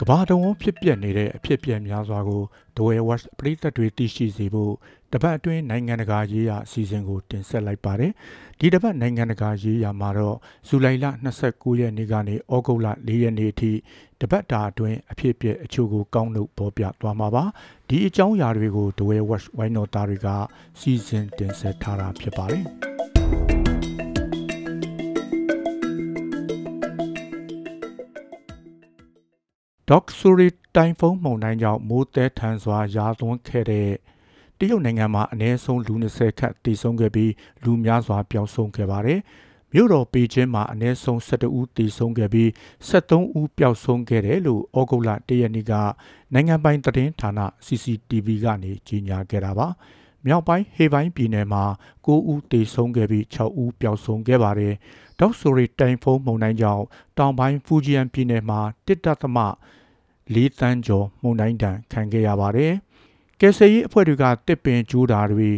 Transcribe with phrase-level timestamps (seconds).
[0.00, 2.42] ကဘာတဝန်းဖြစ်ပျက်နေတဲ့အဖြစ်အပျက်များစွာကို
[2.76, 4.72] ဒဝဲဝက်ပြည်သက်တွေသိရှိစေဖို့
[5.12, 8.12] တပတ်အတွင်းနိုင်ငံတကာရေးရာအစီအစဉ်ကိုတင်ဆက်လိုက်ပါတယ်။
[8.58, 10.36] ဒီတပတ်နိုင်ငံတကာရေးရာမှာတော့
[10.68, 11.06] ဇူလိုင်လ
[11.44, 13.72] 29ရက်နေ့ကနေဩဂုတ်လ4ရက်နေ့အထိ
[14.20, 17.44] တပတ်တာအတွင်းအဖြစ်အပျက်အချို့ကိုကောင်းလို့ပေါ်ပြသွားမှာပါ။
[17.88, 20.28] ဒီအကြောင်းအရာတွေကိုဒဝဲဝက်ဝိုင်းတော်သားတွေက
[20.80, 22.66] စီစဉ်တင်ဆက်ထားတာဖြစ်ပါတယ်။
[29.90, 33.90] Dog Suri တိုင်ဖုန်းမုန်တိုင်းကြောင့်မိုးတဲထန်စွာရာသွန်းခဲ့တဲ့
[34.58, 37.32] တရုတ်နိုင်ငံမှာအနည်းဆုံးလူ20ခန့်တည်ဆုံခဲ့ပြီး
[37.64, 39.20] လူများစွာပျောက်ဆုံးခဲ့ပါတယ်။
[39.72, 42.48] မြို့တော်ပေကျင်းမှာအနည်းဆုံး12ဦးတည်ဆုံခဲ့ပြီး
[42.88, 45.72] 73ဦးပျောက်ဆုံးခဲ့တယ်လို့ဩဂုတ်လ1ရက်နေ့က
[46.32, 47.30] နိုင်ငံပိုင်သတင်းဌာန
[47.66, 49.68] CCTV ကနေကြေညာခဲ့တာပါ။
[50.26, 51.64] မြောက်ပိုင်းဟေပိုင်းပြည်နယ်မှာ
[52.06, 54.74] 9ဦးတေဆုံးခဲ့ပြီး6ဦးပျောက်ဆုံးခဲ့ပါတယ်။
[55.20, 56.84] ဒေါက်ဆိုရီတိုင်ဖုန်းမုန်တိုင်းကြောင့်
[57.18, 59.38] တောင်ပိုင်းဖူဂျီယန်ပြည်နယ်မှာတစ်တသမ
[60.34, 62.72] ၄တန်းကျော်မှုန်တိုင်းတန်ခံခဲ့ရပါတယ်။
[63.40, 65.50] ကယ်ဆယ်ရေးအဖွဲ့တွေကတစ်ပင်ကျိုးတာတွေ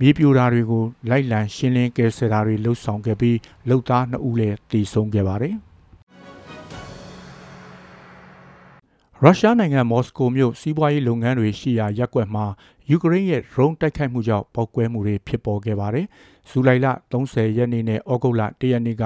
[0.00, 3.38] မြေပြိုတာတွေကိုလိုက်လံရှင်းလင်းကယ်ဆယ်တာတွေလှုပ်ဆောင်ခဲ့ပြီး
[3.68, 5.56] လုံသား2ဦးလည်းတည်ဆုံခဲ့ပါတယ်။
[9.22, 12.46] ရုရှားနိုင်ငံမော်စကိုမြို့စီးပွားရေးလုပ်ငန်းတွေရှိရာရပ်ကွက်မှာ
[12.90, 16.06] ယူကရိန်းရဲ့ drone တိုက်ခိုက်မှုကြောင့်ပောက်ကွဲမှုတွေဖြစ်ပေါ်ခဲ့ပါတယ်။
[16.48, 19.04] ဇူလိုင်လ30ရက်နေ့နဲ့ဩဂုတ်လ1ရက်နေ့က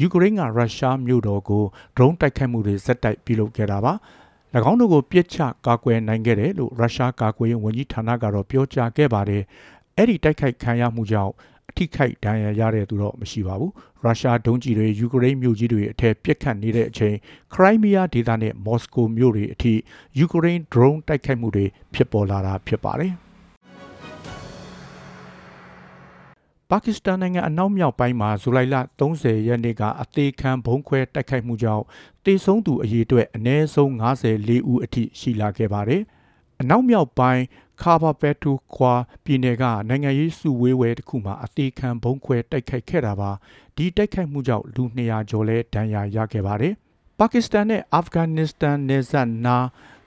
[0.00, 1.64] ယူကရိန်းကရုရှားမြို့တော်ကို
[1.96, 3.92] drone တိုက်ခိုက်မှုတွေဇက်တိုက်ပြုလုပ်ခဲ့တာပါ။၎
[4.70, 9.42] င်းတို့ကိုပြစ်ချကာကွယ်နိုင်ခဲ့တယ်လို့ရုရှားကာကွယ်ရေးဝန်ကြီးဌာနကတော့ပြောကြားခဲ့ပါတယ်။
[9.96, 13.72] အဲ့ဒီတိုက်ခိုက်ခံရမှုကြောင့်အ ထိခိုက်ဒဏ်ရာရတဲ့သူတော့မရှိပါဘူး။
[14.04, 17.16] ရုရှားဒုံးကျည်တွေယူကရိန်းမြို့ကြီးတွေအထက်ပြစ်ခတ်နေတဲ့အချိန်
[17.54, 19.74] ခရိုင်းမီးယားဒေသနဲ့မော်စကိုမြို့တွေအထိ
[20.18, 23.12] ယူကရိန်း drone တိုက်ခိုက်မှုတွေဖြစ်ပေါ်လာတာဖြစ်ပါတယ်။
[26.70, 31.84] ပါကစ္စတန်နိုင်ငံအနောက်မြောက်ပိုင်းမှာဇူလိုင်လ30ရက်နေ့ကအသေးခံဘုံခွဲတိုက်ခိုက်မှုကြောင့်
[32.24, 33.90] တေဆုံးသူအရေအတွက်အနည်းဆုံး
[34.30, 36.02] 54ဦးအထိရှိလာခဲ့ပါတယ်။
[36.60, 37.42] အနောက်မြောက်ပိုင်း
[37.82, 43.30] ခါဘာပက်တူခွာပြည်နယ်ကနိုင်ငံရေးစုဝေးဝဲတစ်ခုမှာအသေးခံဘုံခွဲတိုက်ခိုက်ခဲ့တာပါ။
[43.76, 46.74] ဒီတိုက်ခိုက်မှုကြောင့်လူ200ကျော်လဲဒဏ်ရာရခဲ့ပါတယ်။
[47.18, 49.56] ပါကစ္စတန်နဲ့အာဖဂန်နစ္စတန်နယ်စပ်နာ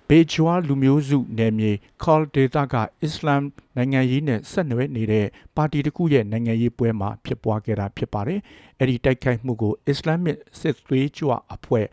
[0.09, 1.71] ဘေဂျွာလူမျိုးစုနယ်မြေ
[2.03, 3.43] ခေါလ်ဒေတာကအစ္စလာမ်
[3.75, 8.39] နိုင်ငံရေးနဲ့ဆက်နွယ်နေတဲ့ပါတီတစ်ခုရဲ့နိုင်ငံရေးပွဲမှာဖြစ်ပွားခဲ့တာဖြစ်ပါတယ်။
[8.79, 11.85] အဲ့ဒီတိုက်ခိုက်မှုကိုအစ္စလာမစ်စစ်သွေးကြွအဖွဲ့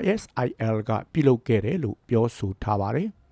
[0.00, 3.10] ISIL ကပြုလုပ်ခဲ့တယ်လို့ပြောဆိုထားပါတယ်။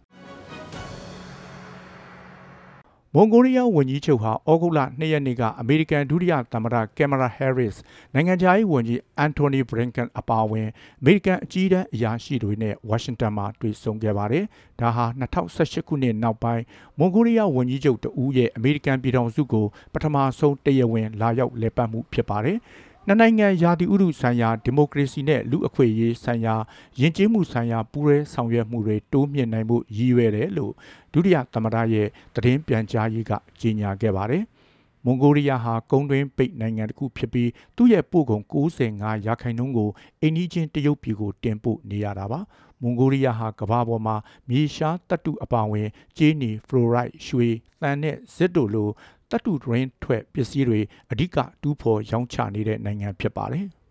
[3.17, 7.81] မွန်ဂိုရီးယားဝန်ကြီးချုပ်ဟာဩဂုတ်လ2ရက်နေ့ကအမေရိကန်ဒုတိယသမ္မတကင်မရာဟဲရစ်
[8.15, 10.69] နိုင်ငံခြားရေးဝန်ကြီးအန်တိုနီဘရင်ကန်အပါအဝင်
[11.01, 14.45] အမေရိကန်အကြီးတန်းအရာရှိတွေနဲ့ဝါရှင်တန်မှာတွေ့ဆုံခဲ့ပါတယ်။
[14.81, 15.05] ဒါဟာ
[15.51, 16.63] 2018ခုနှစ်နောက်ပိုင်း
[16.99, 22.59] မွန်ဂိုရီးယားဝန်ကြီးချုပ်တဦးရဲ့အမေရိကန်ပြည်ထောင်စုကိုပထမဆုံးတရားဝင်လာရောက်လည်ပတ်မှုဖြစ်ပါတယ်။
[23.07, 26.55] နှစ်နိုင်ငံယာတီဥဒုဆိုင်ရာဒီမိုကရေစီနဲ့လူအခွင့်အရေးဆိုင်ရာ
[27.01, 30.73] ယဉ်ကျေးမှုဆိုင်ရာပူးရဲဆောင်ရွက်မှုတွေတိုးမြင့်နိုင်မှုရည်ရွယ်တယ်လို့
[31.13, 34.43] ဒုတိယသမ္မတရဲ့သတင်းပြန်ကြားရေးကကြေညာခဲ့ပါတယ်။
[35.05, 42.41] မွန်ဂိုရီးယားဟာကုန်းတွင်းပိတ်နိုင်ငံတစ်ခုဖြစ်ပြီးသူ့ရဲ့ပို့ကုန်95ရာခိုင်နှုန်းကိုအိန္ဒိချင်းတရုတ်ပြည်ကိုတင်ပို့နေရတာပါ။
[42.83, 44.17] မွန်ဂိုရီးယားဟာကမ္ဘာပေါ်မှာ
[44.49, 47.49] မြေရှားတပ်တုအပါဝင်ကျေးနီဖလိုရိုက်ရွှေ
[47.83, 48.89] သံနဲ့ဇစ်တို့လို
[49.33, 53.67] တတုဒရင်းထွက်ပစ္စည်းတွေအဓိကတူးဖော်ရောင်းချနေတဲ့နိုင်ငံဖြစ်ပါတယ်။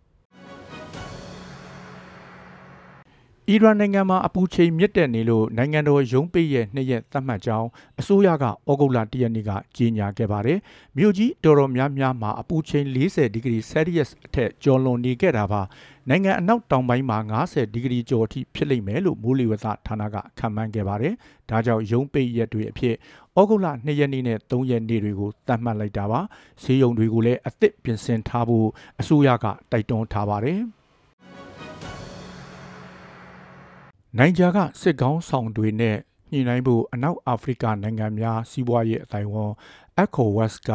[3.54, 7.68] အီရန်နိုင်ငံမှာအပူချိန်မြင့်တက်နေလို့နိုင်ငံတော်ရုံးပိတ်ရဲ့နှစ်ရက်သတ်မှတ်ကြောင်း
[8.00, 10.60] အစိုးရကဩဂုတ်လ၁ရက်နေ့ကကြေညာခဲ့ပါတယ်။
[10.98, 15.62] မြို့ကြီးတော်တော်များများမှာအပူချိန်40ဒီဂရီဆယ်လီယပ်အထက်ကျော်လွန်နေခဲ့တာပါ။
[16.10, 17.18] နိုင်ငံအနောက်တောင်ပိုင်းမှာ
[17.48, 21.14] 90ဒီဂရီကျော်အထိဖြစ်လိမ့်မယ်လို့မိုးလေဝသဌာနကခန့်မှန်းခဲ့ပါတယ်။
[21.50, 22.96] ဒါကြောင့်ရုံးပိတ်ရက်တွေအဖြစ်
[23.40, 26.20] ဩဂုတ်လ2ရက်နေ့နဲ့3ရက်နေ့တွေကိုသတ်မှတ်လိုက်တာပါ။
[26.64, 28.68] ဈေးရုံတွေကိုလည်းအသစ်ပြင်ဆင်ထားဖို့
[29.02, 30.62] အစိုးရကတိုက်တွန်းထားပါတယ်။
[34.20, 35.98] နိုင်ဂျာကစစ်ကောင်းဆောင်တွေနဲ့
[36.32, 39.52] ညှိနှိုင်းဖို့အနောက်အာဖရိကနိုင်ငံများစီးပွားရေးအတိုင်းဝန်
[40.04, 40.72] ECOWAS က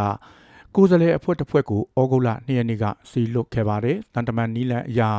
[0.75, 5.11] ကိုယ်စားလှယ်အဖွဲ့တစ်ဖွဲ့ကိုဩဂုတ်လ2ရက်နေ့ကစီလွတ်ခဲ့ပါတယ်။တန်တမန်နီလန်အရာ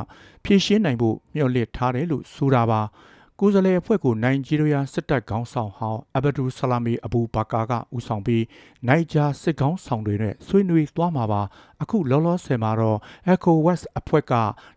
[0.43, 2.81] ဖြည့်ရှင်းနိုင်ဖို့မျှော်လင့်ထားတယ်လို့ဆိုတာပါ။
[3.39, 8.43] ကိုယ်စားလှယ်အဖွဲ့ကိုနိုင်ဂျီးရီးယားစစ်တပ်ခေါင်းဆောင်ဟောင်းအဘဒူဆလာမီအဘူဘာကာကဦးဆောင်ပြီး
[8.87, 11.41] နိုင်ဂျာစစ်ခေါင်းဆောင်တွေနဲ့ဆွေးနွေးသွားမှာပါ
[11.81, 12.99] အခုလောလောဆယ်မှာတော့
[13.33, 14.33] ECOWAS အဖွဲ့က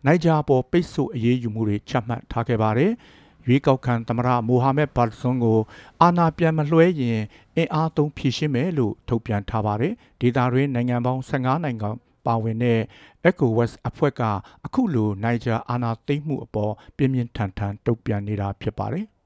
[0.06, 2.92] နိုင်ဂျာပေါ်ပိတ်ဆို့အရေးယူမှုတွေချမှတ်ထားခဲ့ပါတယ်။
[3.46, 5.58] ရွေးကောက်ခံသမ္မတမိုဟာမက်ဘာဆွန်ကို
[6.02, 7.20] အာဏာပြန်မလွှဲရင်
[7.56, 11.88] အင်အားသုံးဖြည့်ရှင်းမယ်လို့ထုတ်ပြန်ထားပါတယ်။ဒေသတွင်းနိုင်ငံပေါင်း15နိုင်ငံ
[12.26, 12.80] ပါဝင်တဲ့
[13.28, 14.22] ECOWAS အဖွဲ့က
[14.66, 19.06] အခုလိုနိုင်ဂျာအာဏာသိမ်းမှုအပေါ်ပြင်းပြင်းထန်ထန်တုံ့ပြန်နေတာဖြစ်ပါတယ်။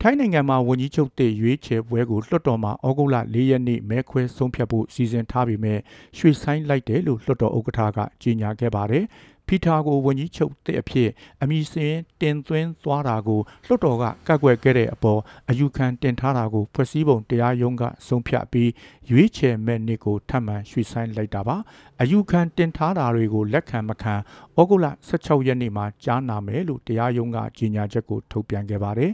[0.00, 5.78] ထိုင်းနိုင်ငံမှာဝန်ကြီးချုပ်တည်ရွေးချယ်ပွဲကိုလွှတ်တော်မှာဩဂုတ်လ၄ရက်နေ့မဲခွဲဆုံးဖြတ်ဖို့စီစဉ်ထားပေမဲ့
[6.18, 9.04] ရွှေ့ဆိုင်းလိုက်တယ်လို့လွှတ်တော်ဥက္ကဋ္ဌကကြေညာခဲ့ပါတယ်။
[9.48, 11.10] ဖီတာကိုဝန်ကြီးချုပ်တဲ့အဖြစ်
[11.42, 18.70] အမည်စင်းတင်သွင်းသွားတာကိုလွှတ်တော်ကကန့်ကွက်ခဲ့တဲ့အပေါ်အယူခံတင်ထားတာကိုဖွဲ့စည်းပုံတရားရုံးကဆုံးဖြတ်ပြီး
[19.10, 21.56] ရွေးချယ်မဲ့နှစ်ကိုထပ်မံရွှေ့ဆိုင်းလိုက်တာပါ
[22.00, 24.14] အယူခံတင်ထားတာတွေကိုလက်ခံမခံ
[24.58, 29.12] ဩဂုတ်လ16ရက်နေ့မှာကြားနာမယ်လို့တရားရုံးကကြေညာချက်ကိုထုတ်ပြန်ခဲ့ပါတယ်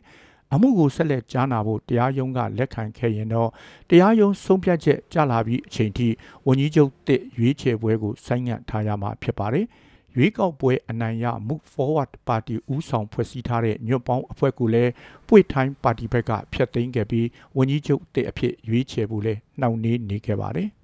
[0.55, 3.50] အမှုကိုဆက်လက်ကြားနာဖို့တရားရုံးကလက်ခံခဲ့ရင်တော့
[3.91, 6.09] တရားရုံးဆုံးဖြတ်ချက်ကြလာပြီးအချိန်ထိ
[6.47, 9.67] ဝန်ကြီးချုပ်တစ်ရွေးချယ်ပွဲကိုဆိုင်းငံ့ထားရမှာဖြစ်ပါတယ်။
[10.17, 14.93] ရွေးကောက်ပွဲအနိုင်ရ Move Forward Party ဦးဆောင်ဖွဲ့စည်းထားတဲ့ညွတ်ပေါင်းအဖွဲ့ကလည်း
[15.29, 17.27] ပွေထိုင်းပါတီဘက်ကဖျက်သိမ်းခဲ့ပြီး
[17.57, 20.69] ဝန်ကြီးချုပ်တစ်အဖြစ်ရွေးချယ်ဖို့လည်းနှောင့်နှေးနေခဲ့ပါတယ်။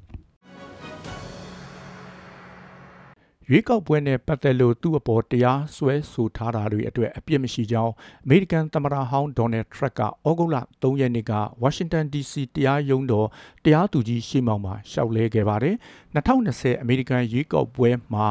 [3.49, 7.93] ရွေးကောက်ပွဲနဲ့ပတ်သက်လို့သူ့အပေါ်တရားစွဲဆိုထားတာတွေအတွက်အပြစ်မရှိကြောင်း
[8.25, 11.33] အမေရိကန်သမ္မတဟောင်းဒေါ်နယ်ထရက်ကဩဂုတ်လ3ရက်နေ့က
[11.63, 13.29] ဝါရှင်တန် DC တရားရုံးတော်
[13.65, 15.77] တရားသူကြီးရှေ့မှောက်မှာရှောက်လဲခဲ့ပါတယ်
[16.15, 18.27] 2020အမေရိကန်ရွေးကောက်ပွဲမှာ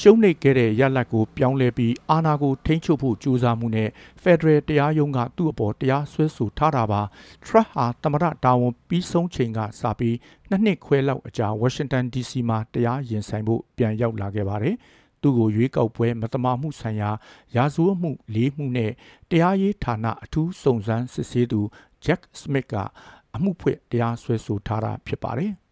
[0.02, 3.88] ှုံးနိခဲ့တဲ့ရလဒ်ကိုပြောင်းလဲပြီးအာဏာကိုထိန်းချုပ်ဖို့ကြိုးစားမှုနဲ့
[4.22, 7.02] ဖက်ဒရယ်တရားရုံးကသူ့အပေါ်တရားစွဲဆိုထားတာပါ
[7.44, 10.16] ထရက်ဟာသမရတာဝန်ပြီးဆုံးချိန်ကစပြီး
[10.48, 14.76] နှစ်နှစ်ခွဲလောက်အကြာဝါရှင်တန် DC မှာတရားရင်ဆိုင်ဖို့ပြန်ရောက်လာခဲ့ပါတယ်
[15.22, 17.10] သူ့ကိုရွေးကောက်ပွဲမတမာမှုဆိုင်ရာ
[17.56, 18.92] ရာဇဝတ်မှုလေးမှုနဲ့
[19.30, 21.60] တရားရေးဌာနအထူးစုံစမ်းစစ်ဆေးသူ
[22.04, 22.74] Jack Smith က
[23.34, 25.52] အမှုဖွင့်တရားစွဲဆိုထားတာဖြစ်ပါတယ်။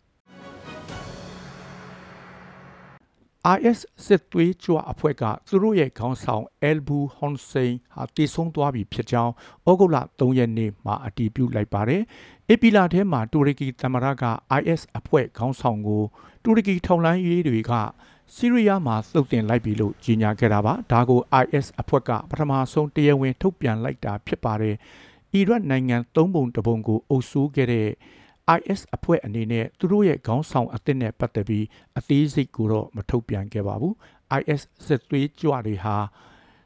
[3.52, 9.32] IS စစ်သွေးကြွအဖွဲ့ကသူတို့ရဲ့ခေါင်းဆောင်အယ်ဘူဟွန်စိန်ဟာတည်ဆုံသွားပြီဖြစ်ကြောင်း
[9.68, 12.02] ဩဂုတ်လ3ရက်နေ့မှာအတည်ပြုလိုက်ပါတယ်။
[12.48, 14.24] အေပီလာထဲမှာတူရကီသမ္မတက
[14.60, 16.02] IS အဖွဲ့ခေါင်းဆောင်ကို
[16.44, 17.72] တူရကီထောက်လှမ်းရေးတွေက
[18.34, 24.76] ဆီးရီးယားမှာသုတ်တင်လိုက်ပြီလို့ကြေညာခဲ့တာပါ။ဒါကို IS အဖွဲ့ကပထမဆုံးတရားဝင်ထုတ်ပြန်လိုက်တာဖြစ်ပါတယ်။
[25.32, 27.88] အီရတ်နိုင်ငံသုံးပုံတပုံကိုအုပ်စိုးခဲ့တဲ့
[28.58, 31.66] IS အဖွဲ့အနေနဲ့သူတို့ရဲ့ခေါင်းဆောင်အသစ်နဲ့ပတ်သက်ပြီး
[31.98, 33.94] အသေးစိတ်ကိုတော့မထုတ်ပြန်ခဲ့ပါဘူး
[34.40, 35.96] IS စစ်သွေးကြွတွေဟာ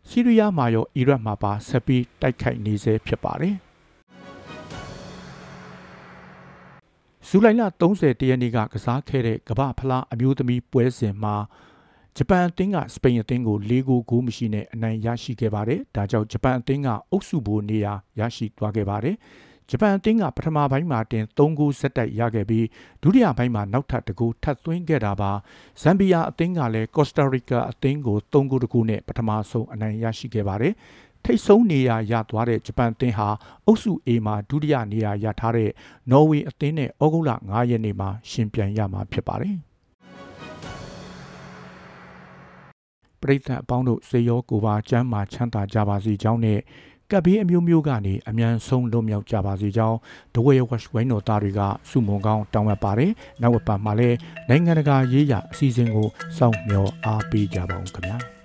[0.08, 3.56] ဆီးရီးယားမှာရောအီရတ်မှာပါဆက်ပြီးတိုက်ခိုက်နေဆဲဖြစ်ပါတယ်
[7.28, 11.36] ဇူလိုင်လ30ရက်နေ့ကကစားခဲ့တဲ့ကမ္ဘာဖလားအမျိုးသမီးပွဲစဉ်မှာ
[12.16, 19.16] ဂျပန်အသင်းကစပိန်အသင်းကို၄ဂိုးဂိုးမရှိနဲ့အနိုင်ရရှိခဲ့ပါတယ်။ဒါကြောင့်ဂျပန်အသင်းကအုပ်စုဘိုးနေရာရရှိသွားခဲ့ပါတယ်။
[19.70, 22.66] ဂျပန်အသင်းကပထမပိုင်းမှာတင်3ဂိုးဆက်တိုက်ရခဲ့ပြီး
[23.02, 25.32] ဒုတိယပိုင်းမှာနောက်ထပ်တကူထပ်သွင်းခဲ့တာပါ
[25.82, 30.74] ဇမ်ဘီယာအသင်းကလည်းကော့စတာရီကာအသင်းကို3ဂိုးတကူနဲ့ပထမဆုံးအနိုင်ရရှိခဲ့ပါတယ်
[31.24, 33.28] ထိတ်ဆုံးနေရာရသွားတဲ့ဂျပန်အသင်းဟာ
[33.66, 35.70] အုပ်စု A မှာဒုတိယနေရာရထားတဲ့
[36.10, 39.56] နော်ဝေအသင်းနဲ့ဩဂုတ်လ9ရက်နေ့မှာရှင်ပြိုင်ရမှာဖြစ်ပါတယ်
[43.20, 46.60] ပရိသတ်အပေါင်းတို့စေရောကိုပါကျမ်းမာချမ်းသာကြပါစေကြောင်းနဲ့
[47.12, 49.96] ကပ်ဘေးအမျိုးမျိုးကနေအမြန်ဆုံးလွတ်မြောက်ကြပါစေကြောင်း
[50.34, 51.60] ဒဝဲဝက်ဝိုင်းတော်သားတွေက
[51.90, 53.10] စုမုံကောင်းတောင်းအပ်ပါတယ်။
[53.42, 54.16] နောက်ဝပတ်မှာလည်း
[54.48, 58.18] နိုင်ငံတကာရေးရာအစည်းအဝေးကိုစောင့်မျှော်အားပေးကြပါဦးခင်ဗျာ။